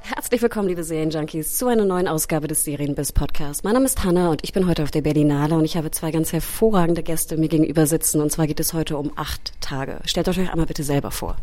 [0.00, 3.62] Herzlich willkommen, liebe Serienjunkies, zu einer neuen Ausgabe des Serienbiz Podcast.
[3.62, 6.10] Mein Name ist Hanna und ich bin heute auf der Berlinale und ich habe zwei
[6.10, 8.20] ganz hervorragende Gäste mir gegenüber sitzen.
[8.20, 10.00] Und zwar geht es heute um acht Tage.
[10.04, 11.36] Stellt euch einmal bitte selber vor.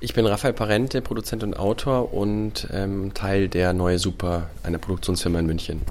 [0.00, 5.40] Ich bin Raphael Parente, Produzent und Autor und ähm, Teil der Neue Super, einer Produktionsfirma
[5.40, 5.82] in München.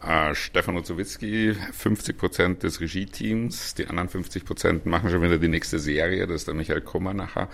[0.00, 3.74] Uh, Stefan Ozowitzki, 50 Prozent des Regie-Teams.
[3.74, 6.24] Die anderen 50 Prozent machen schon wieder die nächste Serie.
[6.28, 7.48] Das ist der Michael Kummer nachher.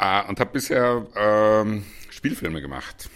[0.00, 3.08] Uh, und habe bisher uh, Spielfilme gemacht.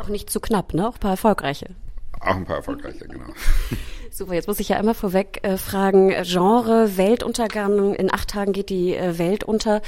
[0.00, 0.88] Auch nicht zu knapp, ne?
[0.88, 1.74] Auch ein paar erfolgreiche.
[2.20, 3.26] Auch ein paar erfolgreiche, genau.
[4.18, 8.68] Super, jetzt muss ich ja einmal vorweg äh, fragen, Genre, Weltuntergang, in acht Tagen geht
[8.68, 9.80] die äh, Welt unter.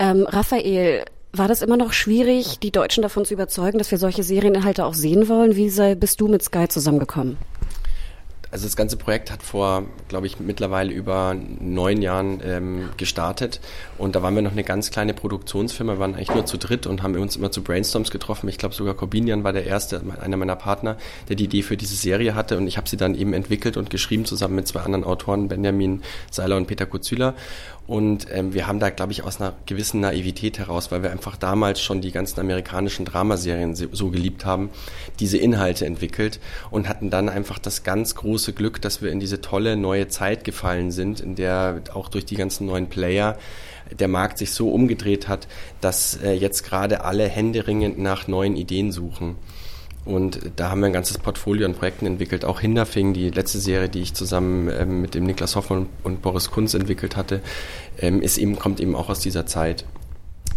[0.00, 4.24] Ähm, Raphael, war das immer noch schwierig, die Deutschen davon zu überzeugen, dass wir solche
[4.24, 5.54] Serieninhalte auch sehen wollen?
[5.54, 7.38] Wie sei, bist du mit Sky zusammengekommen?
[8.50, 13.60] Also das ganze Projekt hat vor, glaube ich, mittlerweile über neun Jahren ähm, gestartet.
[13.98, 16.86] Und da waren wir noch eine ganz kleine Produktionsfirma, wir waren eigentlich nur zu dritt
[16.86, 18.48] und haben uns immer zu Brainstorms getroffen.
[18.48, 20.96] Ich glaube sogar Corbinian war der erste, einer meiner Partner,
[21.28, 22.56] der die Idee für diese Serie hatte.
[22.56, 26.02] Und ich habe sie dann eben entwickelt und geschrieben zusammen mit zwei anderen Autoren, Benjamin
[26.30, 27.34] Seiler und Peter Kuzüler
[27.88, 31.38] und ähm, wir haben da, glaube ich, aus einer gewissen Naivität heraus, weil wir einfach
[31.38, 34.68] damals schon die ganzen amerikanischen Dramaserien so geliebt haben,
[35.20, 36.38] diese Inhalte entwickelt
[36.70, 40.44] und hatten dann einfach das ganz große Glück, dass wir in diese tolle neue Zeit
[40.44, 43.36] gefallen sind, in der auch durch die ganzen neuen Player
[43.98, 45.48] der Markt sich so umgedreht hat,
[45.80, 49.36] dass äh, jetzt gerade alle händeringend nach neuen Ideen suchen.
[50.04, 52.44] Und da haben wir ein ganzes Portfolio an Projekten entwickelt.
[52.44, 56.50] Auch Hinderfing, die letzte Serie, die ich zusammen ähm, mit dem Niklas Hoffmann und Boris
[56.50, 57.42] Kunz entwickelt hatte,
[57.98, 59.84] ähm, ist eben, kommt eben auch aus dieser Zeit.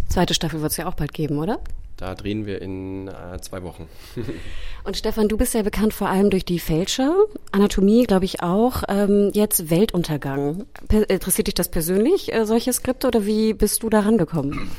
[0.08, 1.60] Zweite Staffel wird es ja auch bald geben, oder?
[2.02, 3.88] Da drehen wir in äh, zwei Wochen.
[4.84, 7.14] Und Stefan, du bist ja bekannt vor allem durch die Fälscher,
[7.52, 8.82] Anatomie, glaube ich auch.
[8.90, 10.66] Ähm, jetzt Weltuntergang.
[10.88, 14.72] Per interessiert dich das persönlich, äh, solche Skripte, oder wie bist du da rangekommen?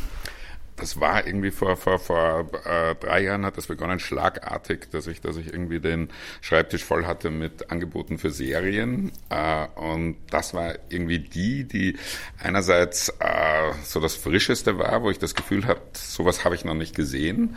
[0.83, 5.21] Das war irgendwie vor, vor, vor äh, drei Jahren hat das begonnen, schlagartig, dass ich,
[5.21, 6.09] dass ich irgendwie den
[6.41, 9.13] Schreibtisch voll hatte mit Angeboten für Serien.
[9.31, 11.97] Äh, und das war irgendwie die, die
[12.43, 16.75] einerseits äh, so das Frischeste war, wo ich das Gefühl habe, sowas habe ich noch
[16.75, 17.57] nicht gesehen.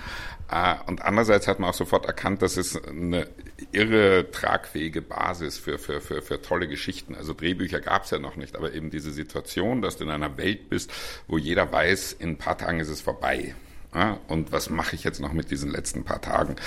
[0.51, 3.27] Äh, und andererseits hat man auch sofort erkannt, dass es eine
[3.71, 7.15] irre tragfähige Basis für, für, für, für tolle Geschichten.
[7.15, 10.37] Also Drehbücher gab es ja noch nicht, aber eben diese Situation, dass du in einer
[10.37, 10.91] Welt bist,
[11.27, 13.14] wo jeder weiß, in ein paar Tagen ist es vorbei.
[13.15, 13.64] papai.
[13.95, 16.57] Ja, und was mache ich jetzt noch mit diesen letzten paar Tagen?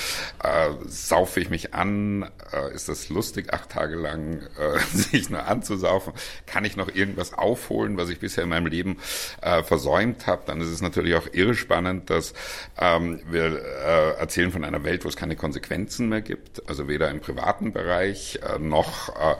[0.42, 2.22] Äh, saufe ich mich an?
[2.54, 6.14] Äh, ist das lustig, acht Tage lang äh, sich nur anzusaufen?
[6.46, 8.96] Kann ich noch irgendwas aufholen, was ich bisher in meinem Leben
[9.42, 10.44] äh, versäumt habe?
[10.46, 12.32] Dann ist es natürlich auch irre spannend, dass
[12.80, 16.66] ähm, wir äh, erzählen von einer Welt, wo es keine Konsequenzen mehr gibt.
[16.66, 19.36] Also weder im privaten Bereich äh, noch äh,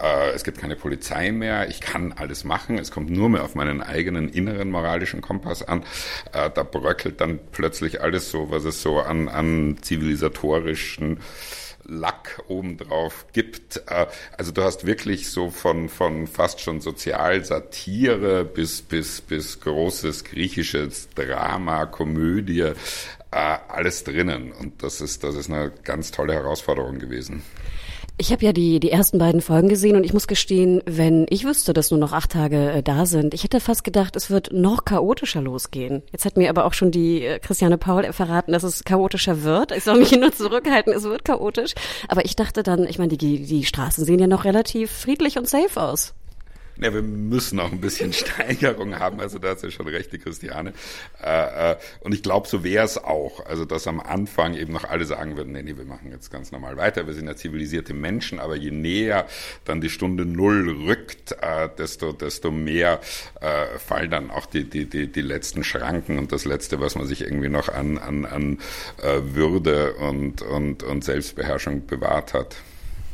[0.00, 1.68] äh, es gibt keine Polizei mehr.
[1.68, 2.78] Ich kann alles machen.
[2.78, 5.84] Es kommt nur mehr auf meinen eigenen inneren moralischen Kompass an.
[6.32, 11.20] Äh, da bröckelt dann dann plötzlich alles so, was es so an, an zivilisatorischen
[11.84, 13.82] Lack obendrauf gibt.
[13.86, 14.06] Äh,
[14.36, 21.08] also du hast wirklich so von, von fast schon Sozialsatire bis, bis, bis großes griechisches
[21.14, 22.74] Drama, Komödie, äh,
[23.30, 24.52] alles drinnen.
[24.52, 27.42] Und das ist, das ist eine ganz tolle Herausforderung gewesen.
[28.20, 31.44] Ich habe ja die, die ersten beiden Folgen gesehen und ich muss gestehen, wenn ich
[31.44, 34.52] wüsste, dass nur noch acht Tage äh, da sind, ich hätte fast gedacht, es wird
[34.52, 36.02] noch chaotischer losgehen.
[36.10, 39.70] Jetzt hat mir aber auch schon die äh, Christiane Paul verraten, dass es chaotischer wird.
[39.70, 41.74] Ich soll mich nur zurückhalten, es wird chaotisch.
[42.08, 45.48] Aber ich dachte dann, ich meine, die, die Straßen sehen ja noch relativ friedlich und
[45.48, 46.14] safe aus.
[46.80, 49.20] Ja, wir müssen auch ein bisschen Steigerung haben.
[49.20, 50.72] Also da hast du schon recht, die Christiane.
[51.22, 53.44] Äh, äh, und ich glaube, so wäre es auch.
[53.46, 56.52] Also dass am Anfang eben noch alle sagen würden, nee, nee, wir machen jetzt ganz
[56.52, 57.06] normal weiter.
[57.06, 59.26] Wir sind ja zivilisierte Menschen, aber je näher
[59.64, 63.00] dann die Stunde Null rückt, äh, desto, desto mehr
[63.40, 67.06] äh, fallen dann auch die, die, die, die letzten Schranken und das Letzte, was man
[67.06, 68.58] sich irgendwie noch an, an, an
[69.02, 72.56] äh, Würde und, und, und Selbstbeherrschung bewahrt hat.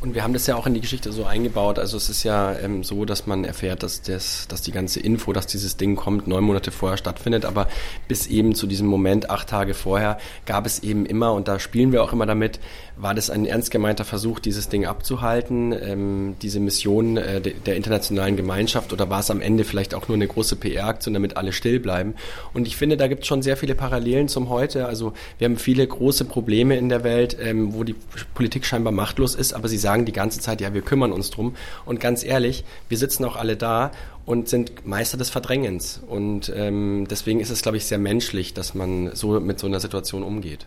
[0.04, 1.78] Und wir haben das ja auch in die Geschichte so eingebaut.
[1.78, 5.32] Also es ist ja ähm, so, dass man erfährt, dass, das, dass die ganze Info,
[5.32, 7.46] dass dieses Ding kommt, neun Monate vorher stattfindet.
[7.46, 7.68] Aber
[8.06, 11.90] bis eben zu diesem Moment, acht Tage vorher, gab es eben immer, und da spielen
[11.90, 12.60] wir auch immer damit,
[12.96, 17.76] war das ein ernst gemeinter Versuch, dieses Ding abzuhalten, ähm, diese Mission äh, de, der
[17.76, 21.52] internationalen Gemeinschaft, oder war es am Ende vielleicht auch nur eine große PR-Aktion, damit alle
[21.52, 22.14] still bleiben?
[22.52, 24.86] Und ich finde, da gibt es schon sehr viele Parallelen zum heute.
[24.86, 27.96] Also wir haben viele große Probleme in der Welt, ähm, wo die
[28.34, 31.30] Politik scheinbar machtlos ist, aber sie sagen, sagen die ganze Zeit, ja, wir kümmern uns
[31.30, 31.54] drum.
[31.86, 33.92] Und ganz ehrlich, wir sitzen auch alle da
[34.26, 36.00] und sind Meister des Verdrängens.
[36.04, 39.78] Und ähm, deswegen ist es, glaube ich, sehr menschlich, dass man so mit so einer
[39.78, 40.66] Situation umgeht.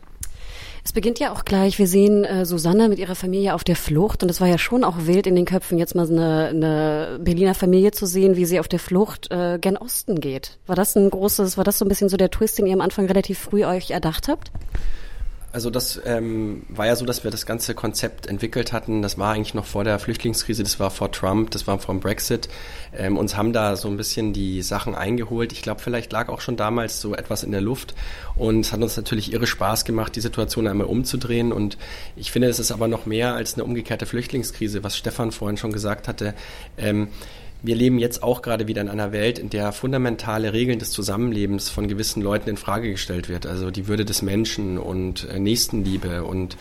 [0.85, 1.77] Es beginnt ja auch gleich.
[1.77, 4.85] Wir sehen äh, Susanne mit ihrer Familie auf der Flucht und es war ja schon
[4.85, 8.62] auch wild in den Köpfen, jetzt mal eine, eine Berliner Familie zu sehen, wie sie
[8.62, 10.57] auf der Flucht äh, gen Osten geht.
[10.65, 12.79] War das ein großes, war das so ein bisschen so der Twist, den ihr am
[12.79, 14.51] Anfang relativ früh euch erdacht habt?
[15.57, 19.01] Also das ähm, war ja so, dass wir das ganze Konzept entwickelt hatten.
[19.01, 22.00] Das war eigentlich noch vor der Flüchtlingskrise, das war vor Trump, das war vor dem
[22.00, 22.48] Brexit.
[22.95, 25.51] Ähm, uns haben da so ein bisschen die Sachen eingeholt.
[25.51, 27.95] Ich glaube, vielleicht lag auch schon damals so etwas in der Luft.
[28.36, 31.51] Und es hat uns natürlich irre Spaß gemacht, die Situation einmal umzudrehen.
[31.51, 31.80] Und
[32.15, 35.74] ich finde, es ist aber noch mehr als eine umgekehrte Flüchtlingskrise, was Stefan vorhin schon
[35.74, 36.36] gesagt hatte.
[36.77, 37.07] Ähm,
[37.63, 41.69] wir leben jetzt auch gerade wieder in einer Welt, in der fundamentale Regeln des Zusammenlebens
[41.69, 43.45] von gewissen Leuten in Frage gestellt wird.
[43.45, 46.57] Also die Würde des Menschen und äh, Nächstenliebe und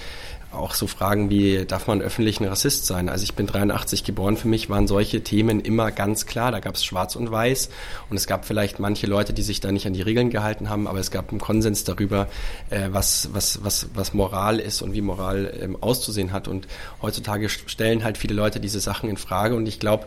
[0.53, 3.09] auch so Fragen wie, darf man öffentlich ein Rassist sein?
[3.09, 6.51] Also ich bin 83 geboren, für mich waren solche Themen immer ganz klar.
[6.51, 7.69] Da gab es schwarz und weiß
[8.11, 10.87] und es gab vielleicht manche Leute, die sich da nicht an die Regeln gehalten haben,
[10.87, 12.29] aber es gab einen Konsens darüber,
[12.71, 16.49] äh, was, was, was, was Moral ist und wie Moral ähm, auszusehen hat.
[16.49, 16.67] Und
[17.03, 20.07] heutzutage stellen halt viele Leute diese Sachen in Frage und ich glaube,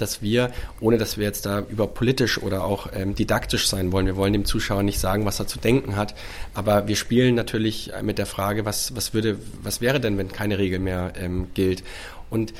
[0.00, 0.50] dass wir,
[0.80, 4.32] ohne dass wir jetzt da über politisch oder auch ähm, didaktisch sein wollen, wir wollen
[4.32, 6.14] dem Zuschauer nicht sagen, was er zu denken hat,
[6.54, 10.58] aber wir spielen natürlich mit der Frage, was, was würde, was wäre denn, wenn keine
[10.58, 11.82] Regel mehr ähm, gilt?
[12.30, 12.52] Und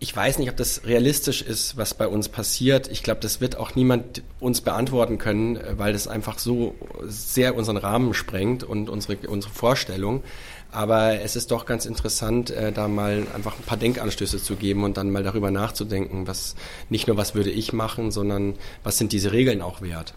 [0.00, 2.88] ich weiß nicht, ob das realistisch ist, was bei uns passiert.
[2.88, 6.74] Ich glaube, das wird auch niemand uns beantworten können, äh, weil das einfach so
[7.04, 10.22] sehr unseren Rahmen sprengt und unsere, unsere Vorstellung.
[10.70, 14.84] Aber es ist doch ganz interessant, äh, da mal einfach ein paar Denkanstöße zu geben
[14.84, 16.54] und dann mal darüber nachzudenken, was
[16.90, 18.54] nicht nur was würde ich machen, sondern
[18.84, 20.14] was sind diese Regeln auch wert.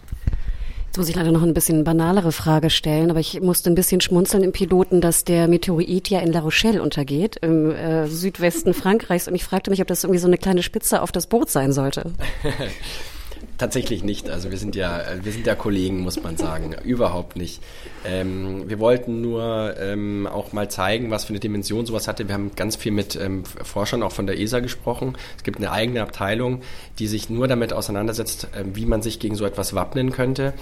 [0.92, 4.02] Jetzt muss ich leider noch ein bisschen banalere Frage stellen, aber ich musste ein bisschen
[4.02, 9.26] schmunzeln im Piloten, dass der Meteorit ja in La Rochelle untergeht, im äh, Südwesten Frankreichs.
[9.26, 11.72] Und ich fragte mich, ob das irgendwie so eine kleine Spitze auf das Boot sein
[11.72, 12.12] sollte.
[13.58, 14.28] Tatsächlich nicht.
[14.28, 16.74] Also wir sind ja, wir sind ja Kollegen, muss man sagen.
[16.84, 17.62] Überhaupt nicht.
[18.04, 22.26] Ähm, wir wollten nur ähm, auch mal zeigen, was für eine Dimension sowas hatte.
[22.26, 25.16] Wir haben ganz viel mit ähm, Forschern auch von der ESA gesprochen.
[25.36, 26.62] Es gibt eine eigene Abteilung,
[26.98, 30.54] die sich nur damit auseinandersetzt, äh, wie man sich gegen so etwas wappnen könnte.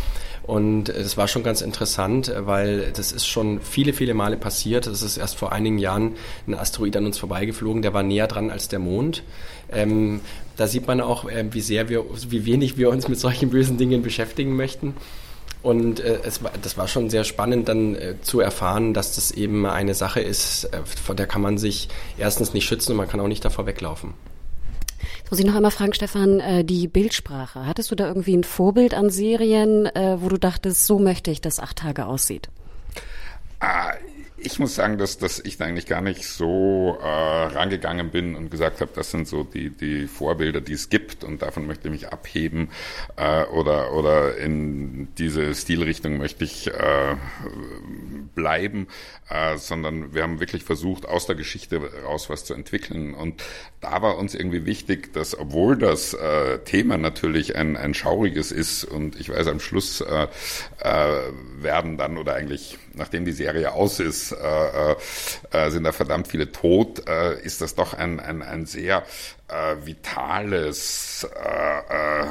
[0.42, 4.86] Und es war schon ganz interessant, weil das ist schon viele, viele Male passiert.
[4.86, 6.16] Es ist erst vor einigen Jahren
[6.46, 9.22] ein Asteroid an uns vorbeigeflogen, der war näher dran als der Mond.
[9.72, 10.20] Ähm,
[10.56, 13.78] da sieht man auch, äh, wie sehr wir, wie wenig wir uns mit solchen bösen
[13.78, 14.94] Dingen beschäftigen möchten.
[15.62, 19.30] Und äh, es war, das war schon sehr spannend, dann äh, zu erfahren, dass das
[19.30, 21.88] eben eine Sache ist, äh, vor der kann man sich
[22.18, 24.14] erstens nicht schützen und man kann auch nicht davor weglaufen.
[25.18, 27.66] Jetzt muss ich noch einmal fragen, Stefan, äh, die Bildsprache.
[27.66, 31.40] Hattest du da irgendwie ein Vorbild an Serien, äh, wo du dachtest, so möchte ich,
[31.42, 32.48] dass acht Tage aussieht?
[33.60, 33.92] Ah,
[34.42, 38.50] ich muss sagen, dass, dass ich da eigentlich gar nicht so äh, rangegangen bin und
[38.50, 41.92] gesagt habe, das sind so die, die Vorbilder, die es gibt und davon möchte ich
[41.92, 42.70] mich abheben
[43.16, 47.16] äh, oder, oder in diese Stilrichtung möchte ich äh,
[48.34, 48.88] bleiben,
[49.28, 53.14] äh, sondern wir haben wirklich versucht, aus der Geschichte raus was zu entwickeln.
[53.14, 53.42] Und
[53.80, 58.84] da war uns irgendwie wichtig, dass obwohl das äh, Thema natürlich ein, ein schauriges ist
[58.84, 60.26] und ich weiß, am Schluss äh,
[60.80, 64.96] äh, werden dann oder eigentlich nachdem die Serie aus ist, äh,
[65.52, 69.04] äh, sind da verdammt viele tot, äh, ist das doch ein, ein, ein sehr
[69.48, 72.26] äh, vitales äh, äh,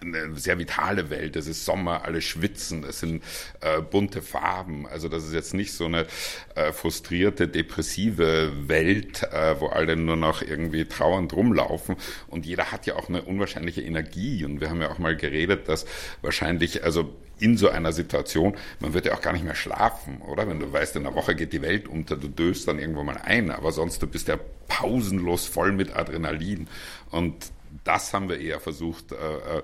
[0.00, 1.36] eine sehr vitale Welt.
[1.36, 3.22] Es ist Sommer, alle schwitzen, es sind
[3.60, 4.86] äh, bunte Farben.
[4.86, 6.06] Also das ist jetzt nicht so eine
[6.54, 11.96] äh, frustrierte, depressive Welt, äh, wo alle nur noch irgendwie trauernd rumlaufen.
[12.28, 14.44] Und jeder hat ja auch eine unwahrscheinliche Energie.
[14.44, 15.86] Und wir haben ja auch mal geredet, dass
[16.22, 20.46] wahrscheinlich, also in so einer Situation, man wird ja auch gar nicht mehr schlafen, oder?
[20.46, 23.16] Wenn du weißt, in der Woche geht die Welt unter, du döst dann irgendwo mal
[23.16, 24.38] ein, aber sonst du bist ja
[24.68, 26.68] pausenlos voll mit Adrenalin.
[27.10, 27.34] Und
[27.84, 29.62] das haben wir eher versucht, äh, äh,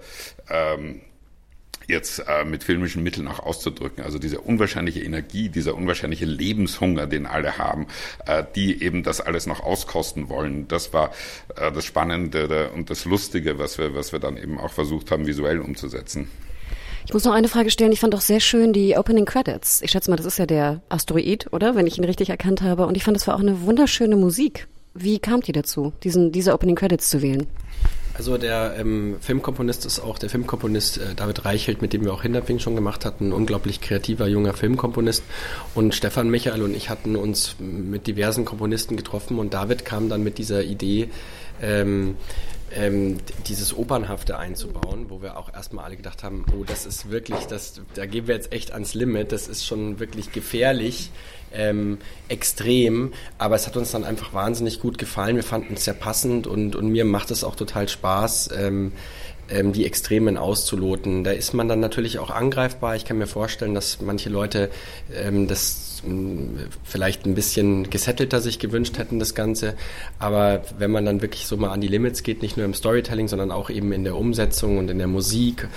[0.48, 1.00] ähm,
[1.88, 4.02] jetzt äh, mit filmischen Mitteln auch auszudrücken.
[4.02, 7.86] Also diese unwahrscheinliche Energie, dieser unwahrscheinliche Lebenshunger, den alle haben,
[8.26, 10.66] äh, die eben das alles noch auskosten wollen.
[10.68, 11.12] Das war
[11.56, 15.26] äh, das Spannende und das Lustige, was wir, was wir dann eben auch versucht haben,
[15.26, 16.28] visuell umzusetzen.
[17.06, 17.92] Ich muss noch eine Frage stellen.
[17.92, 19.80] Ich fand auch sehr schön die Opening Credits.
[19.80, 21.76] Ich schätze mal, das ist ja der Asteroid, oder?
[21.76, 22.84] Wenn ich ihn richtig erkannt habe.
[22.86, 24.66] Und ich fand, das war auch eine wunderschöne Musik.
[24.99, 27.47] Wie kamt ihr dazu, diesen, diese Opening Credits zu wählen?
[28.15, 32.23] Also der ähm, Filmkomponist ist auch der Filmkomponist äh, David Reichelt, mit dem wir auch
[32.23, 35.23] Hinterping schon gemacht hatten, ein unglaublich kreativer junger Filmkomponist.
[35.75, 40.25] Und Stefan Michael und ich hatten uns mit diversen Komponisten getroffen und David kam dann
[40.25, 41.11] mit dieser Idee,
[41.61, 42.17] ähm,
[42.75, 47.46] ähm, dieses Opernhafte einzubauen, wo wir auch erstmal alle gedacht haben, oh, das ist wirklich,
[47.46, 51.11] das, da gehen wir jetzt echt ans Limit, das ist schon wirklich gefährlich,
[51.52, 55.94] ähm, extrem, aber es hat uns dann einfach wahnsinnig gut gefallen, wir fanden es sehr
[55.94, 58.92] passend und, und mir macht es auch total Spaß, ähm,
[59.49, 61.25] die Extremen auszuloten.
[61.25, 62.97] Da ist man dann natürlich auch angreifbar.
[62.97, 64.71] Ich kann mir vorstellen, dass manche Leute
[65.15, 69.75] ähm, das ähm, vielleicht ein bisschen gesettelter sich gewünscht hätten, das Ganze.
[70.19, 73.29] Aber wenn man dann wirklich so mal an die Limits geht, nicht nur im Storytelling,
[73.29, 75.69] sondern auch eben in der Umsetzung und in der Musik,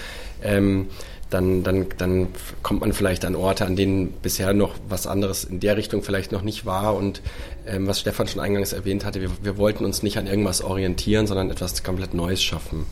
[0.44, 0.88] ähm,
[1.30, 2.28] dann, dann, dann
[2.64, 6.32] kommt man vielleicht an Orte, an denen bisher noch was anderes in der Richtung vielleicht
[6.32, 6.96] noch nicht war.
[6.96, 7.22] Und
[7.68, 11.28] ähm, was Stefan schon eingangs erwähnt hatte, wir, wir wollten uns nicht an irgendwas orientieren,
[11.28, 12.86] sondern etwas komplett Neues schaffen.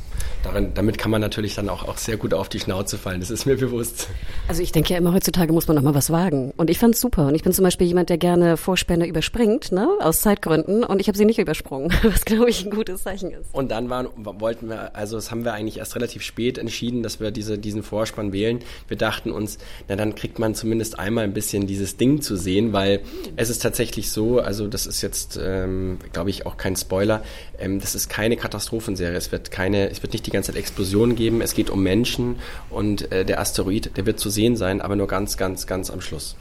[0.44, 3.32] Darin, damit kann man natürlich dann auch, auch sehr gut auf die Schnauze fallen, das
[3.32, 4.08] ist mir bewusst.
[4.48, 6.53] Also ich denke ja immer, heutzutage muss man noch mal was wagen.
[6.58, 7.27] Und ich fand es super.
[7.27, 9.89] Und ich bin zum Beispiel jemand, der gerne Vorspänne überspringt, ne?
[10.00, 10.84] aus Zeitgründen.
[10.84, 13.53] Und ich habe sie nicht übersprungen, was glaube ich ein gutes Zeichen ist.
[13.53, 17.20] Und dann waren, wollten wir, also das haben wir eigentlich erst relativ spät entschieden, dass
[17.20, 18.60] wir diese, diesen Vorspann wählen.
[18.88, 19.58] Wir dachten uns,
[19.88, 23.02] na dann kriegt man zumindest einmal ein bisschen dieses Ding zu sehen, weil
[23.36, 27.24] es ist tatsächlich so, also das ist jetzt, ähm, glaube ich, auch kein Spoiler,
[27.60, 29.18] ähm, das ist keine Katastrophenserie.
[29.18, 31.42] Es wird keine, es wird nicht die ganze Zeit Explosionen geben.
[31.42, 32.38] Es geht um Menschen
[32.70, 36.02] und äh, der Asteroid, der wird zu sehen sein, aber nur ganz, ganz, ganz am
[36.02, 36.36] Schluss.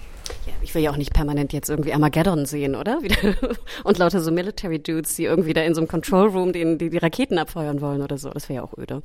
[0.46, 2.98] Ja, ich will ja auch nicht permanent jetzt irgendwie Armageddon sehen, oder?
[3.84, 6.90] Und lauter so Military Dudes, die irgendwie da in so einem Control Room den, die,
[6.90, 8.30] die Raketen abfeuern wollen oder so.
[8.30, 9.02] Das wäre ja auch öde.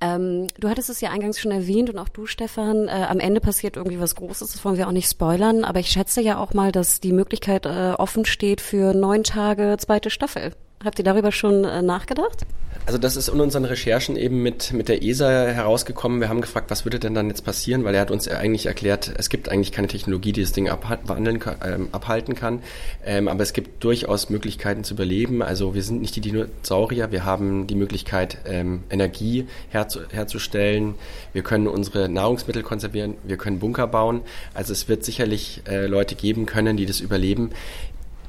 [0.00, 3.40] Ähm, du hattest es ja eingangs schon erwähnt und auch du, Stefan, äh, am Ende
[3.40, 6.54] passiert irgendwie was Großes, das wollen wir auch nicht spoilern, aber ich schätze ja auch
[6.54, 10.52] mal, dass die Möglichkeit äh, offen steht für neun Tage zweite Staffel.
[10.84, 12.46] Habt ihr darüber schon äh, nachgedacht?
[12.86, 16.20] Also das ist in unseren Recherchen eben mit, mit der ESA herausgekommen.
[16.20, 19.12] Wir haben gefragt, was würde denn dann jetzt passieren, weil er hat uns eigentlich erklärt,
[19.18, 22.62] es gibt eigentlich keine Technologie, die das Ding abwandeln ähm, abhalten kann,
[23.04, 25.42] ähm, aber es gibt durchaus Möglichkeiten zu überleben.
[25.42, 30.94] Also wir sind nicht die Dinosaurier, wir haben die Möglichkeit, ähm, Energie herzu, herzustellen,
[31.34, 34.22] wir können unsere Nahrungsmittel konservieren, wir können Bunker bauen.
[34.54, 37.50] Also es wird sicherlich äh, Leute geben können, die das überleben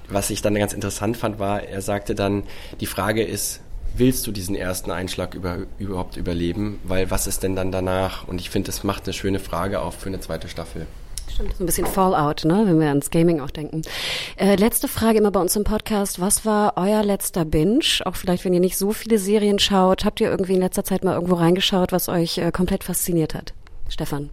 [0.10, 2.44] was ich dann ganz interessant fand, war, er sagte dann,
[2.80, 3.62] die Frage ist,
[3.96, 6.80] willst du diesen ersten Einschlag über, überhaupt überleben?
[6.84, 8.28] Weil was ist denn dann danach?
[8.28, 10.86] Und ich finde, das macht eine schöne Frage auf für eine zweite Staffel.
[11.32, 13.84] Stimmt, so ein bisschen Fallout, ne, wenn wir ans Gaming auch denken.
[14.36, 16.20] Äh, letzte Frage immer bei uns im Podcast.
[16.20, 17.86] Was war euer letzter Binge?
[18.06, 21.04] Auch vielleicht, wenn ihr nicht so viele Serien schaut, habt ihr irgendwie in letzter Zeit
[21.04, 23.54] mal irgendwo reingeschaut, was euch äh, komplett fasziniert hat?
[23.90, 24.30] Stefan.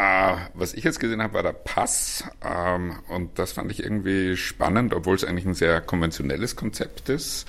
[0.00, 2.22] Uh, was ich jetzt gesehen habe, war der Pass.
[2.40, 7.48] Ähm, und das fand ich irgendwie spannend, obwohl es eigentlich ein sehr konventionelles Konzept ist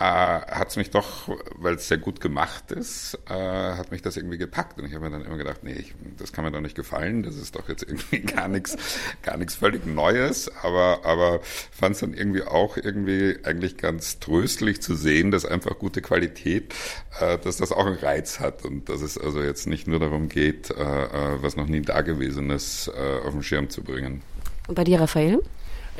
[0.00, 4.16] äh, hat es mich doch, weil es sehr gut gemacht ist, äh, hat mich das
[4.16, 4.78] irgendwie gepackt.
[4.78, 7.22] Und ich habe mir dann immer gedacht, nee, ich, das kann mir doch nicht gefallen.
[7.22, 8.78] Das ist doch jetzt irgendwie gar nichts,
[9.20, 10.50] gar nichts völlig Neues.
[10.62, 11.40] Aber, aber
[11.70, 16.74] fand es dann irgendwie auch irgendwie eigentlich ganz tröstlich zu sehen, dass einfach gute Qualität,
[17.20, 20.30] äh, dass das auch einen Reiz hat und dass es also jetzt nicht nur darum
[20.30, 24.22] geht, äh, äh was noch nie Dagewesenes äh, auf den Schirm zu bringen.
[24.66, 25.42] Und bei dir, Raphael?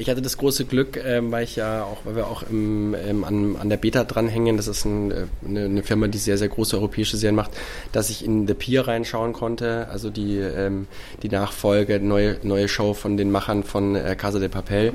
[0.00, 3.22] Ich hatte das große Glück, ähm, weil ich ja auch, weil wir auch im, ähm,
[3.22, 6.48] an, an der Beta dranhängen, das ist ein, äh, eine, eine Firma, die sehr, sehr
[6.48, 7.50] große europäische Serien macht,
[7.92, 10.86] dass ich in The Pier reinschauen konnte, also die, ähm,
[11.22, 14.94] die Nachfolge, neue, neue Show von den Machern von äh, Casa de Papel.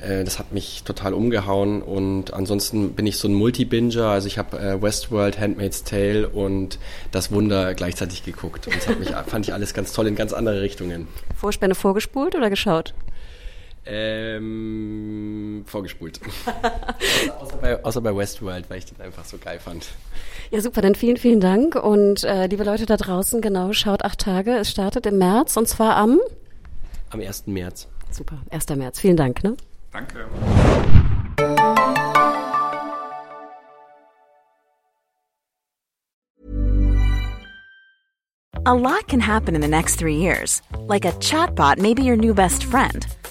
[0.00, 4.38] Äh, das hat mich total umgehauen und ansonsten bin ich so ein Multi-Binger, also ich
[4.38, 6.78] habe äh, Westworld, Handmaid's Tale und
[7.10, 10.32] Das Wunder gleichzeitig geguckt und das hat mich, fand ich alles ganz toll in ganz
[10.32, 11.06] andere Richtungen.
[11.36, 12.94] Vorspänne vorgespult oder geschaut?
[13.90, 16.20] Ähm, vorgespult.
[17.40, 19.88] außer, bei, außer, bei, Westworld, weil ich den einfach so geil fand.
[20.50, 21.74] Ja, super, dann vielen, vielen Dank.
[21.74, 24.56] Und äh, liebe Leute da draußen, genau, schaut acht Tage.
[24.58, 26.20] Es startet im März und zwar am?
[27.08, 27.46] Am 1.
[27.46, 27.88] März.
[28.10, 28.68] Super, 1.
[28.76, 29.00] März.
[29.00, 29.42] Vielen Dank.
[29.42, 29.56] Ne?
[29.90, 30.26] Danke.
[38.66, 40.60] A lot can happen in the next three years.
[40.88, 43.06] Like a chatbot may be your new best friend